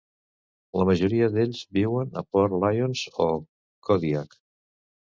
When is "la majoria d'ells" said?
0.81-1.61